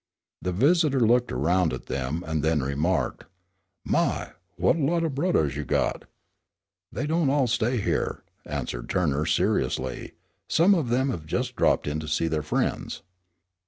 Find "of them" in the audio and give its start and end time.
10.73-11.11